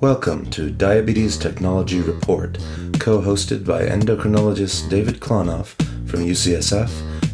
[0.00, 2.58] Welcome to Diabetes Technology Report,
[3.00, 5.74] co hosted by endocrinologist David Klonoff
[6.08, 6.90] from UCSF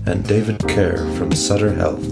[0.06, 2.02] and David Kerr from Sutter Health.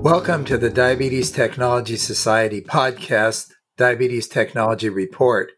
[0.00, 5.52] Welcome to the Diabetes Technology Society podcast, Diabetes Technology Report.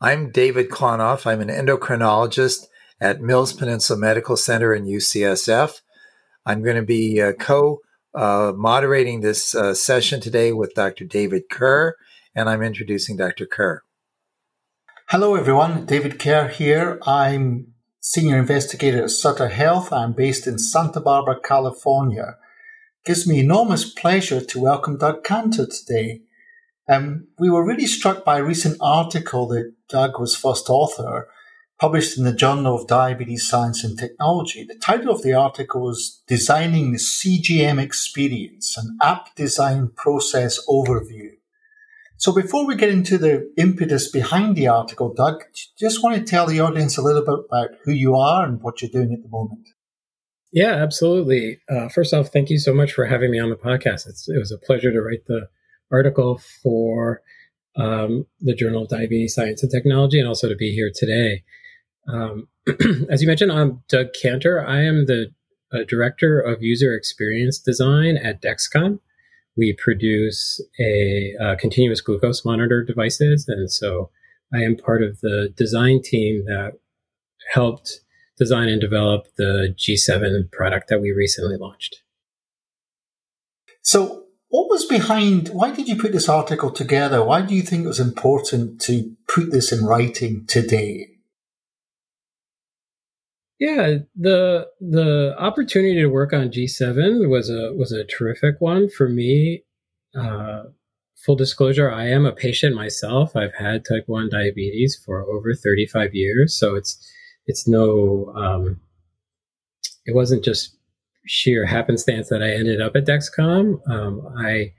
[0.00, 1.26] I'm David Klonoff.
[1.26, 2.66] I'm an endocrinologist
[3.00, 5.80] at Mills Peninsula Medical Center in UCSF.
[6.46, 7.80] I'm going to be uh, co
[8.14, 11.04] uh, moderating this uh, session today with Dr.
[11.04, 11.96] David Kerr,
[12.32, 13.44] and I'm introducing Dr.
[13.44, 13.82] Kerr.
[15.08, 15.84] Hello, everyone.
[15.84, 17.00] David Kerr here.
[17.04, 19.92] I'm senior investigator at Sutter Health.
[19.92, 22.36] I'm based in Santa Barbara, California.
[23.02, 26.20] It gives me enormous pleasure to welcome Doug Kanter today.
[26.88, 31.28] Um, we were really struck by a recent article that Doug was first author
[31.78, 34.64] published in the Journal of Diabetes Science and Technology.
[34.64, 41.30] The title of the article was Designing the CGM Experience, an app design process overview.
[42.16, 45.44] So before we get into the impetus behind the article, Doug,
[45.78, 48.82] just want to tell the audience a little bit about who you are and what
[48.82, 49.68] you're doing at the moment.
[50.52, 51.60] Yeah, absolutely.
[51.70, 54.08] Uh, first off, thank you so much for having me on the podcast.
[54.08, 55.48] It's, it was a pleasure to write the
[55.90, 57.22] article for
[57.76, 61.42] um, the Journal of Diabetes Science and Technology and also to be here today.
[62.08, 62.48] Um,
[63.10, 64.66] as you mentioned, I'm Doug Kanter.
[64.66, 65.32] I am the
[65.72, 69.00] uh, director of user experience design at Dexcom.
[69.56, 74.10] We produce a uh, continuous glucose monitor devices, and so
[74.54, 76.78] I am part of the design team that
[77.52, 78.00] helped
[78.38, 82.02] design and develop the G7 product that we recently launched.
[83.82, 85.48] So, what was behind?
[85.48, 87.22] Why did you put this article together?
[87.22, 91.18] Why do you think it was important to put this in writing today?
[93.58, 99.08] Yeah, the the opportunity to work on G7 was a was a terrific one for
[99.08, 99.64] me.
[100.16, 100.64] Uh,
[101.16, 103.34] full disclosure, I am a patient myself.
[103.34, 107.04] I've had type one diabetes for over 35 years, so it's
[107.46, 108.80] it's no um,
[110.06, 110.77] it wasn't just
[111.28, 113.78] sheer happenstance that I ended up at Dexcom.
[113.88, 114.72] Um, I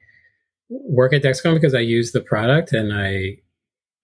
[0.70, 3.38] work at Dexcom because I use the product and I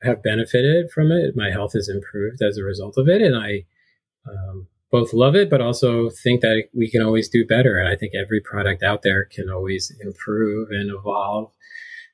[0.03, 1.35] have benefited from it.
[1.35, 3.65] My health has improved as a result of it, and I
[4.29, 7.77] um, both love it, but also think that we can always do better.
[7.77, 11.51] And I think every product out there can always improve and evolve.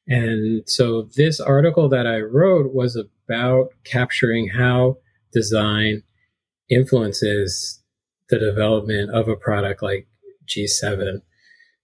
[0.07, 4.97] And so this article that I wrote was about capturing how
[5.31, 6.03] design
[6.69, 7.81] influences
[8.29, 10.07] the development of a product like
[10.51, 11.21] G7.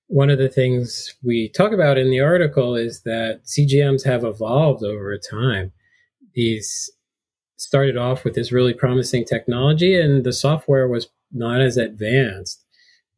[0.07, 4.83] One of the things we talk about in the article is that CGMs have evolved
[4.83, 5.73] over time.
[6.33, 6.89] These
[7.57, 12.63] started off with this really promising technology and the software was not as advanced.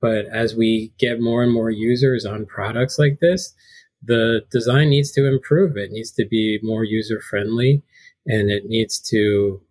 [0.01, 3.53] But as we get more and more users on products like this,
[4.01, 5.75] the design needs to improve.
[5.75, 7.83] It needs to be more user friendly
[8.25, 9.61] and it needs to,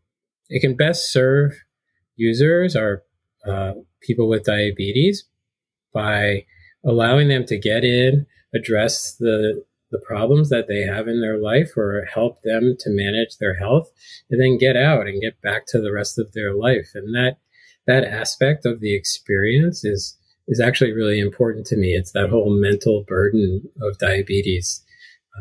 [0.51, 1.55] it can best serve
[2.17, 3.03] users or
[3.47, 3.73] uh,
[4.03, 5.25] people with diabetes
[5.93, 6.45] by
[6.85, 11.75] allowing them to get in, address the the problems that they have in their life
[11.77, 13.91] or help them to manage their health
[14.31, 16.91] and then get out and get back to the rest of their life.
[16.95, 17.39] And that
[17.87, 20.17] that aspect of the experience is
[20.47, 21.95] is actually really important to me.
[21.95, 24.83] It's that whole mental burden of diabetes.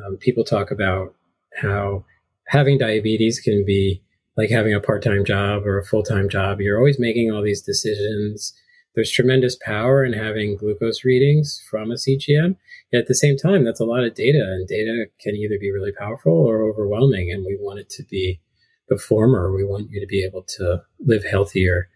[0.06, 1.14] Um, people talk about
[1.62, 2.06] how
[2.48, 4.02] having diabetes can be
[4.38, 6.62] like having a part-time job or a full-time job.
[6.62, 8.54] You're always making all these decisions
[8.98, 12.56] there's tremendous power in having glucose readings from a CGM.
[12.92, 15.72] Yet at the same time, that's a lot of data, and data can either be
[15.72, 17.32] really powerful or overwhelming.
[17.32, 18.42] And we want it to be
[18.90, 19.54] the former.
[19.54, 21.90] We want you to be able to live healthier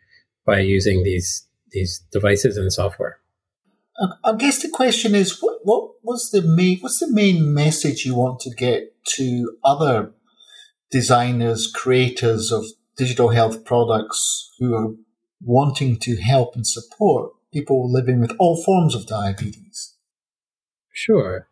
[0.45, 3.17] by using these these devices and software.
[4.23, 8.13] I guess the question is, what, what was the main what's the main message you
[8.13, 10.11] want to get to other
[10.91, 14.93] designers, creators of digital health products who are
[15.43, 19.95] wanting to help and support people living with all forms of diabetes.
[20.91, 21.47] Sure.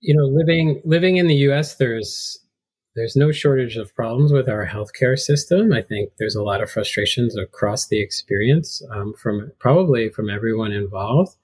[0.00, 2.38] You know, living living in the US there's
[2.94, 5.72] there's no shortage of problems with our healthcare system.
[5.72, 10.72] I think there's a lot of frustrations across the experience um, from probably from everyone
[10.72, 11.36] involved.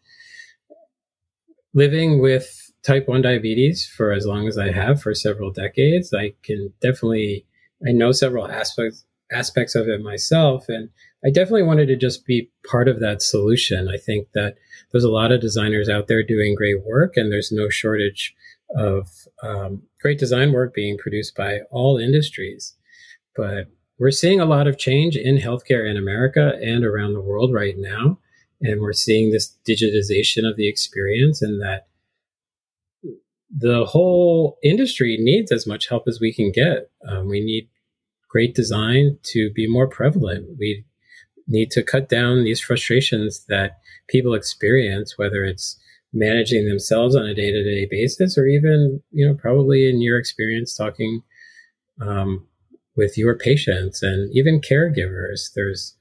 [1.72, 6.34] Living with type 1 diabetes for as long as I have for several decades, I
[6.42, 7.46] can definitely
[7.86, 10.68] I know several aspects aspects of it myself.
[10.68, 10.88] And
[11.24, 13.88] I definitely wanted to just be part of that solution.
[13.88, 14.56] I think that
[14.92, 18.34] there's a lot of designers out there doing great work, and there's no shortage
[18.76, 19.08] of
[19.42, 22.74] um, great design work being produced by all industries.
[23.36, 23.66] but
[23.98, 27.74] we're seeing a lot of change in healthcare in America and around the world right
[27.76, 28.18] now.
[28.60, 31.88] And we're seeing this digitization of the experience and that
[33.50, 36.90] the whole industry needs as much help as we can get.
[37.08, 37.68] Um, we need
[38.28, 40.58] great design to be more prevalent.
[40.58, 40.84] We
[41.46, 43.78] need to cut down these frustrations that
[44.08, 45.78] people experience, whether it's
[46.12, 50.18] managing themselves on a day to day basis or even, you know, probably in your
[50.18, 51.22] experience talking
[52.00, 52.46] um,
[52.96, 55.52] with your patients and even caregivers.
[55.54, 55.94] There's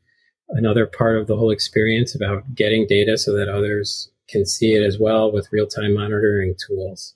[0.50, 4.84] another part of the whole experience about getting data so that others can see it
[4.84, 7.14] as well with real time monitoring tools.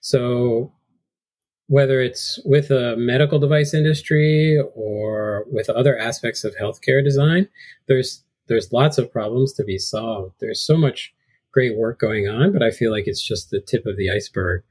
[0.00, 0.72] So
[1.70, 7.48] whether it's with a medical device industry or with other aspects of healthcare design,
[7.86, 10.34] there's there's lots of problems to be solved.
[10.40, 11.14] There's so much
[11.52, 14.64] great work going on, but I feel like it's just the tip of the iceberg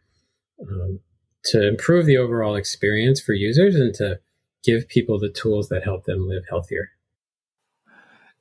[0.61, 0.99] um,
[1.45, 4.19] to improve the overall experience for users and to
[4.65, 6.89] give people the tools that help them live healthier.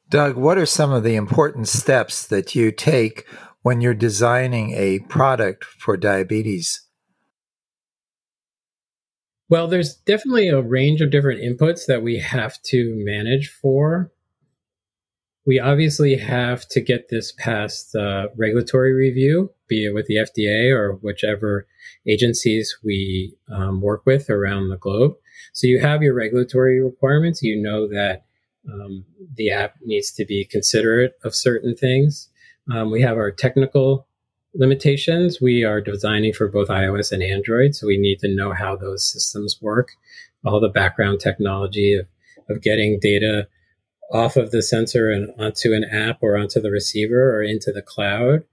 [0.08, 3.24] Doug, what are some of the important steps that you take
[3.62, 6.87] when you're designing a product for diabetes?
[9.50, 14.12] Well, there's definitely a range of different inputs that we have to manage for.
[15.46, 20.70] We obviously have to get this past uh, regulatory review, be it with the FDA
[20.70, 21.66] or whichever
[22.06, 25.14] agencies we um, work with around the globe.
[25.54, 27.42] So you have your regulatory requirements.
[27.42, 28.26] You know that
[28.70, 32.28] um, the app needs to be considerate of certain things.
[32.70, 34.06] Um, we have our technical
[34.54, 35.40] limitations.
[35.40, 39.04] We are designing for both iOS and Android, so we need to know how those
[39.04, 39.90] systems work,
[40.44, 42.06] all the background technology of,
[42.48, 43.48] of getting data
[44.12, 47.82] off of the sensor and onto an app or onto the receiver or into the
[47.82, 48.44] cloud.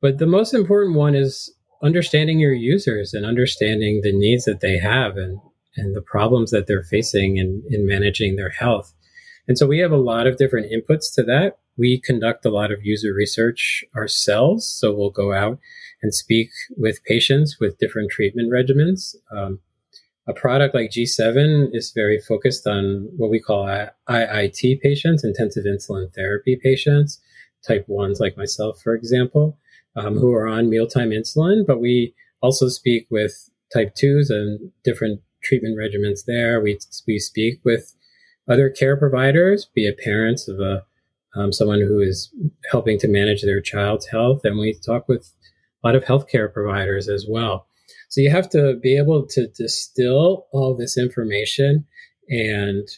[0.00, 1.52] But the most important one is
[1.82, 5.40] understanding your users and understanding the needs that they have and,
[5.76, 8.94] and the problems that they're facing in, in managing their health.
[9.46, 11.58] And so we have a lot of different inputs to that.
[11.78, 14.66] We conduct a lot of user research ourselves.
[14.66, 15.58] So we'll go out
[16.02, 19.14] and speak with patients with different treatment regimens.
[19.34, 19.60] Um,
[20.28, 23.64] a product like G7 is very focused on what we call
[24.10, 27.18] IIT patients, intensive insulin therapy patients,
[27.66, 29.58] type 1s like myself, for example,
[29.96, 31.66] um, who are on mealtime insulin.
[31.66, 36.60] But we also speak with type 2s and different treatment regimens there.
[36.60, 37.94] We, we speak with
[38.48, 40.84] other care providers, be it parents of a
[41.36, 42.32] um, someone who is
[42.70, 45.32] helping to manage their child's health, and we talk with
[45.82, 47.66] a lot of healthcare providers as well.
[48.08, 51.86] So you have to be able to distill all this information
[52.28, 52.88] and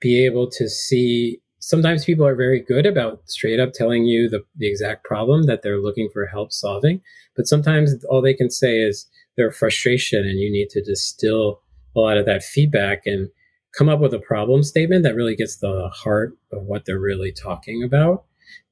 [0.00, 1.40] be able to see.
[1.60, 5.62] Sometimes people are very good about straight up telling you the, the exact problem that
[5.62, 7.00] they're looking for help solving,
[7.36, 11.60] but sometimes all they can say is their frustration, and you need to distill
[11.94, 13.28] a lot of that feedback and
[13.76, 17.32] come up with a problem statement that really gets the heart of what they're really
[17.32, 18.24] talking about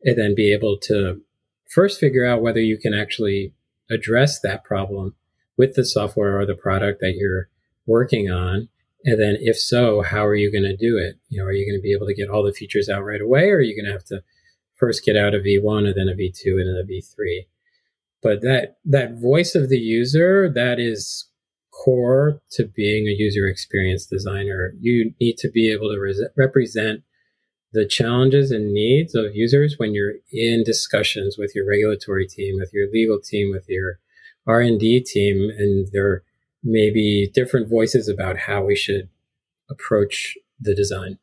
[0.03, 1.21] and then be able to
[1.69, 3.53] first figure out whether you can actually
[3.91, 5.15] address that problem
[5.57, 7.49] with the software or the product that you're
[7.87, 8.69] working on.
[9.05, 11.19] And then if so how are you going to do it?
[11.29, 13.21] You know are you going to be able to get all the features out right
[13.21, 14.23] away or are you going to have to
[14.77, 17.47] first get out a v1 and then a v2 and then a v3
[18.23, 21.27] but that that voice of the user that is
[21.85, 24.73] core to being a user experience designer.
[24.81, 27.03] You need to be able to re- represent
[27.73, 32.71] the challenges and needs of users when you're in discussions with your regulatory team, with
[32.73, 33.99] your legal team, with your
[34.47, 36.23] R&D team and there
[36.63, 39.09] may be different voices about how we should
[39.71, 41.19] approach the design.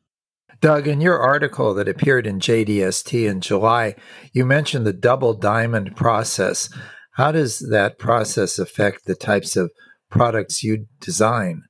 [0.60, 3.96] Doug, in your article that appeared in JDST in July,
[4.32, 6.70] you mentioned the double diamond process.
[7.12, 9.70] How does that process affect the types of
[10.14, 11.64] products you design.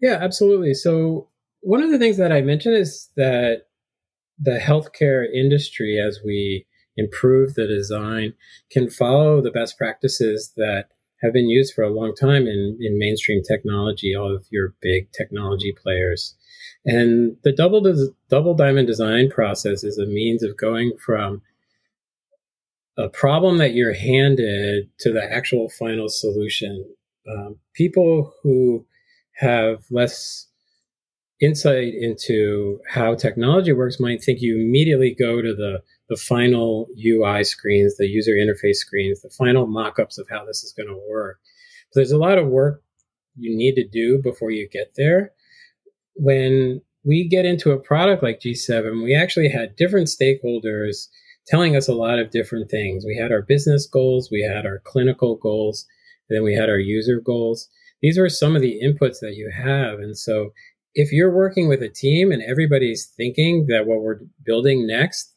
[0.00, 0.72] Yeah, absolutely.
[0.72, 1.28] So,
[1.60, 3.62] one of the things that I mentioned is that
[4.38, 6.64] the healthcare industry, as we
[6.96, 8.34] improve the design,
[8.70, 10.90] can follow the best practices that
[11.22, 15.10] have been used for a long time in, in mainstream technology, all of your big
[15.10, 16.36] technology players.
[16.84, 17.82] And the double,
[18.30, 21.42] double diamond design process is a means of going from
[22.98, 26.84] a problem that you're handed to the actual final solution.
[27.30, 28.86] Um, people who
[29.34, 30.46] have less
[31.40, 37.42] insight into how technology works might think you immediately go to the the final UI
[37.42, 41.40] screens, the user interface screens, the final mock-ups of how this is going to work.
[41.88, 42.82] But there's a lot of work
[43.36, 45.32] you need to do before you get there.
[46.14, 51.08] When we get into a product like G7, we actually had different stakeholders
[51.46, 53.04] telling us a lot of different things.
[53.06, 55.86] We had our business goals, we had our clinical goals,
[56.28, 57.68] then we had our user goals.
[58.02, 59.98] these are some of the inputs that you have.
[59.98, 60.52] And so
[60.94, 65.32] if you're working with a team and everybody's thinking that what we're building next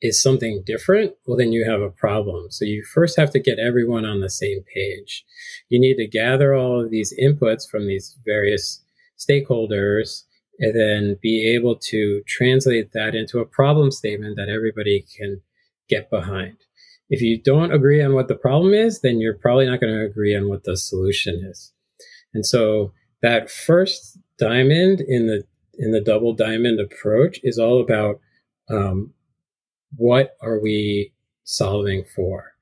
[0.00, 2.50] is something different, well, then you have a problem.
[2.50, 5.24] So you first have to get everyone on the same page.
[5.68, 8.82] You need to gather all of these inputs from these various
[9.18, 10.24] stakeholders
[10.58, 15.40] and then be able to translate that into a problem statement that everybody can
[15.88, 16.56] get behind.
[17.10, 20.04] If you don't agree on what the problem is, then you're probably not going to
[20.04, 21.72] agree on what the solution is.
[22.34, 25.44] And so that first diamond in the
[25.80, 28.20] in the double diamond approach is all about
[28.68, 29.12] um,
[29.96, 31.12] what are we
[31.44, 32.52] solving for?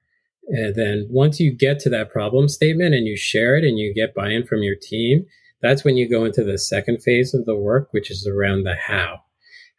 [0.48, 3.92] And then once you get to that problem statement and you share it and you
[3.94, 5.26] get buy in from your team,
[5.66, 8.74] that's when you go into the second phase of the work, which is around the
[8.74, 9.20] how.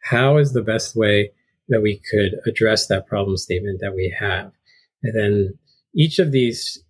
[0.02, 1.32] How is the best way
[1.68, 4.52] that we could address that problem statement that we have?
[5.02, 5.58] And then
[5.94, 6.82] each of these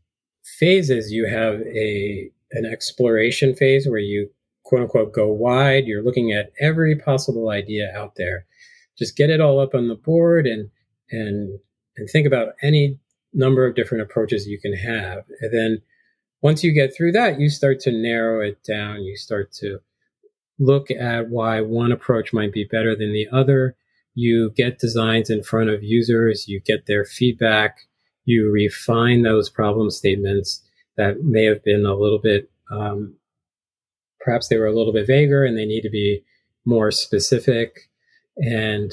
[0.59, 4.31] phases, you have a an exploration phase where you
[4.65, 5.87] quote unquote go wide.
[5.87, 8.47] You're looking at every possible idea out there
[8.99, 10.69] just get it all up on the board and
[11.11, 11.59] and
[11.97, 12.99] and think about any
[13.33, 15.79] number of different approaches you can have and then
[16.41, 19.03] once you get through that you start to narrow it down.
[19.03, 19.81] You start to
[20.59, 23.77] look at why one approach might be better than the other.
[24.15, 26.49] You get designs in front of users.
[26.49, 27.79] You get their feedback.
[28.25, 30.63] You refine those problem statements
[30.97, 33.15] that may have been a little bit um,
[34.21, 36.23] perhaps they were a little bit vaguer and they need to be
[36.65, 37.89] more specific.
[38.37, 38.93] And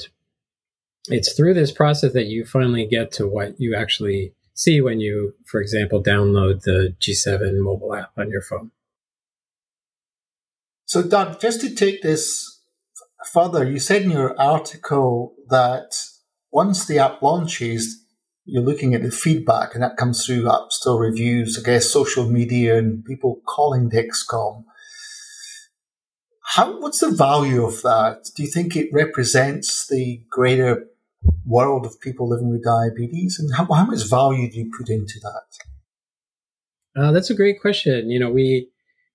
[1.08, 5.34] it's through this process that you finally get to what you actually see when you,
[5.44, 8.72] for example, download the G7 mobile app on your phone.
[10.86, 12.60] So, Doug, just to take this
[13.32, 15.94] further, you said in your article that
[16.50, 18.02] once the app launches,
[18.46, 22.30] you're looking at the feedback, and that comes through App Store reviews, I guess, social
[22.30, 24.64] media, and people calling Dexcom.
[26.54, 28.30] How, what's the value of that?
[28.36, 30.86] Do you think it represents the greater
[31.46, 33.38] world of people living with diabetes?
[33.38, 37.00] And how, how much value do you put into that?
[37.00, 38.10] Uh, that's a great question.
[38.10, 38.68] You know, we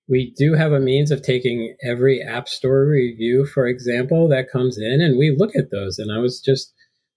[0.08, 4.78] we do have a means of taking every app store review, for example, that comes
[4.78, 5.98] in, and we look at those.
[5.98, 6.72] And I was just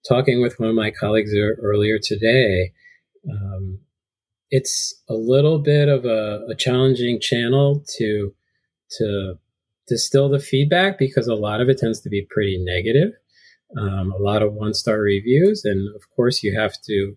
[0.07, 1.31] talking with one of my colleagues
[1.62, 2.72] earlier today.
[3.29, 3.79] Um,
[4.51, 8.34] it's a little bit of a, a challenging channel to
[8.98, 9.36] to
[9.88, 13.13] distill the feedback because a lot of it tends to be pretty negative.
[13.77, 17.15] Um, a lot of one star reviews, and of course, you have to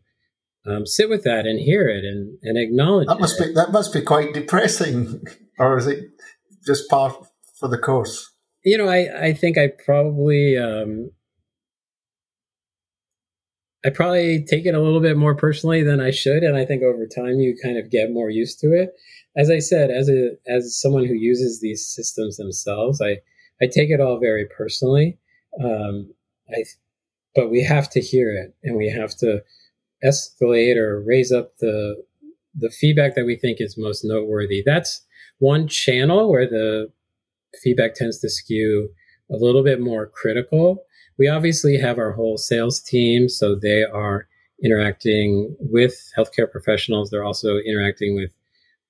[0.66, 3.48] um, sit with that and hear it and, and acknowledge that must it.
[3.48, 5.22] be that must be quite depressing,
[5.58, 6.04] or is it
[6.66, 7.14] just part
[7.58, 8.32] for the course?
[8.64, 11.10] You know, I I think I probably um,
[13.84, 16.82] I probably take it a little bit more personally than I should, and I think
[16.82, 18.90] over time you kind of get more used to it
[19.38, 23.18] as I said, as a as someone who uses these systems themselves, I
[23.62, 25.16] I take it all very personally.
[25.62, 26.12] Um,
[26.50, 26.64] I,
[27.34, 29.42] but we have to hear it, and we have to
[30.04, 32.02] escalate or raise up the
[32.54, 34.62] the feedback that we think is most noteworthy.
[34.64, 35.04] That's
[35.38, 36.90] one channel where the
[37.62, 38.90] feedback tends to skew
[39.30, 40.84] a little bit more critical.
[41.18, 44.26] We obviously have our whole sales team, so they are
[44.62, 47.10] interacting with healthcare professionals.
[47.10, 48.32] They're also interacting with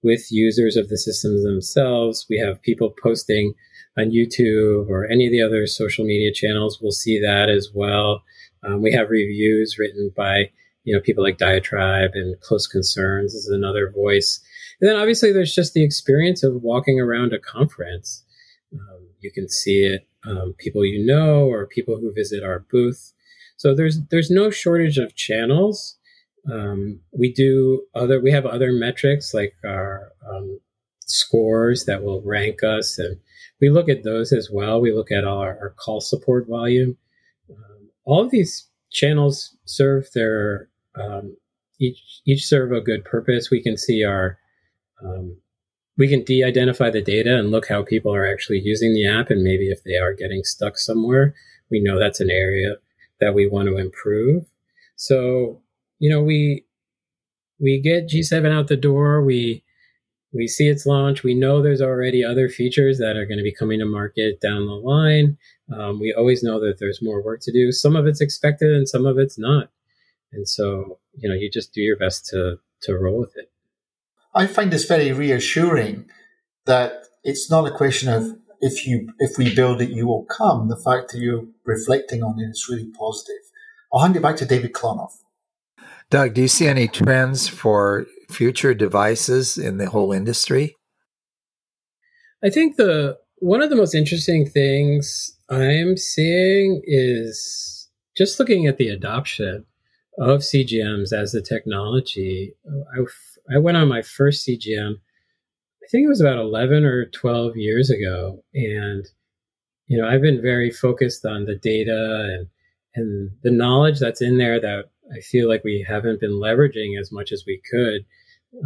[0.02, 2.26] with users of the systems themselves.
[2.28, 3.54] We have people posting
[3.98, 6.80] on YouTube or any of the other social media channels.
[6.80, 8.22] We'll see that as well.
[8.66, 10.50] Um, we have reviews written by
[10.84, 14.40] you know people like Diatribe and Close Concerns is another voice.
[14.80, 18.24] And then obviously there's just the experience of walking around a conference.
[18.72, 23.12] Um, you can see it, um, people you know or people who visit our booth.
[23.56, 25.97] So there's there's no shortage of channels.
[26.50, 30.60] Um, we do other, we have other metrics like our um,
[31.06, 33.18] scores that will rank us, and
[33.60, 34.80] we look at those as well.
[34.80, 36.96] We look at our, our call support volume.
[37.50, 41.36] Um, all of these channels serve their um,
[41.78, 43.50] each each serve a good purpose.
[43.50, 44.38] We can see our
[45.02, 45.36] um,
[45.96, 49.42] we can de-identify the data and look how people are actually using the app, and
[49.42, 51.34] maybe if they are getting stuck somewhere,
[51.70, 52.76] we know that's an area
[53.20, 54.44] that we want to improve.
[54.96, 55.60] So
[55.98, 56.64] you know, we
[57.60, 59.22] we get G7 out the door.
[59.22, 59.64] We
[60.32, 61.22] we see its launch.
[61.22, 64.66] We know there's already other features that are going to be coming to market down
[64.66, 65.38] the line.
[65.74, 67.72] Um, we always know that there's more work to do.
[67.72, 69.70] Some of it's expected, and some of it's not.
[70.32, 73.50] And so, you know, you just do your best to to roll with it.
[74.34, 76.08] I find this very reassuring
[76.66, 80.68] that it's not a question of if you if we build it, you will come.
[80.68, 83.42] The fact that you're reflecting on it is really positive.
[83.92, 85.12] I'll hand it back to David Klonoff.
[86.10, 90.76] Doug, do you see any trends for future devices in the whole industry?
[92.42, 98.78] I think the one of the most interesting things I'm seeing is just looking at
[98.78, 99.64] the adoption
[100.18, 102.54] of CGMs as the technology.
[102.96, 104.94] I, I went on my first CGM,
[105.88, 108.44] I think it was about 11 or 12 years ago.
[108.52, 109.06] And,
[109.86, 112.46] you know, I've been very focused on the data and,
[112.94, 117.10] and the knowledge that's in there that I feel like we haven't been leveraging as
[117.10, 118.04] much as we could.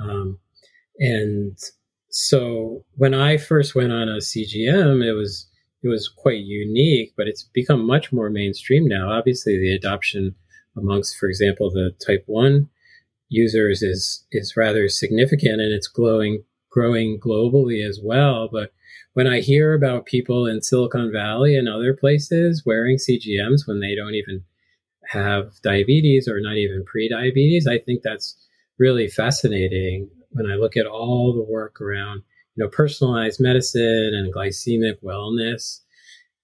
[0.00, 0.38] Um,
[0.98, 1.58] and
[2.08, 5.48] so when I first went on a CGM, it was
[5.82, 9.10] it was quite unique, but it's become much more mainstream now.
[9.10, 10.36] Obviously, the adoption
[10.76, 12.68] amongst, for example, the Type One
[13.28, 18.48] users is is rather significant, and it's growing growing globally as well.
[18.50, 18.72] But
[19.14, 23.94] when I hear about people in Silicon Valley and other places wearing CGMs when they
[23.94, 24.44] don't even
[25.12, 28.36] have diabetes or not even pre-diabetes, I think that's
[28.78, 32.22] really fascinating when I look at all the work around,
[32.56, 35.80] you know, personalized medicine and glycemic wellness.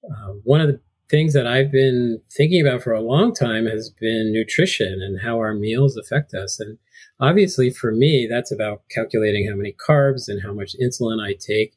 [0.04, 3.90] Uh, one of the things that I've been thinking about for a long time has
[3.90, 6.60] been nutrition and how our meals affect us.
[6.60, 6.78] And
[7.18, 11.74] obviously, for me, that's about calculating how many carbs and how much insulin I take.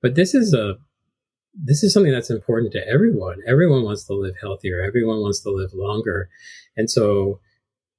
[0.00, 0.74] But this is a
[1.54, 3.38] this is something that's important to everyone.
[3.46, 4.82] Everyone wants to live healthier.
[4.82, 6.28] Everyone wants to live longer.
[6.76, 7.40] And so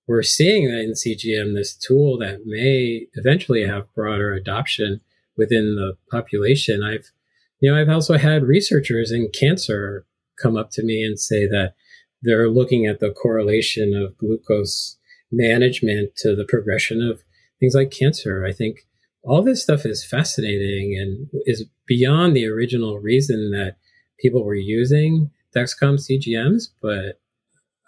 [0.08, 5.02] we're seeing that in CGM, this tool that may eventually have broader adoption
[5.38, 6.84] within the population.
[6.84, 7.12] I've,
[7.60, 10.06] you know, I've also had researchers in cancer
[10.42, 11.76] come up to me and say that
[12.22, 14.98] they're looking at the correlation of glucose
[15.32, 17.22] management to the progression of
[17.60, 18.46] things like cancer.
[18.46, 18.88] I think
[19.24, 23.78] all this stuff is fascinating and is beyond the original reason that
[24.20, 27.20] people were using Dexcom CGMs, but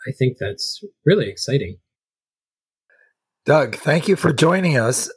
[0.07, 1.77] I think that's really exciting.
[3.45, 5.11] Doug, thank you for joining us.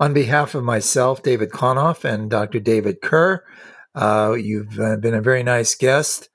[0.00, 2.60] On behalf of myself, David Klonoff, and Dr.
[2.60, 3.44] David Kerr,
[3.94, 6.28] uh, you've uh, been a very nice guest.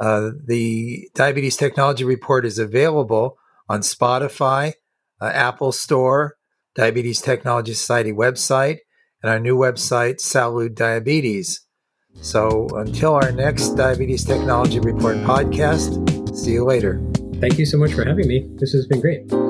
[0.00, 4.74] Uh, the Diabetes Technology Report is available on Spotify,
[5.20, 6.36] uh, Apple Store,
[6.76, 8.78] Diabetes Technology Society website,
[9.22, 11.62] and our new website, Salud Diabetes.
[12.20, 17.00] So until our next Diabetes Technology Report podcast, see you later.
[17.40, 18.48] Thank you so much for having me.
[18.56, 19.45] This has been great.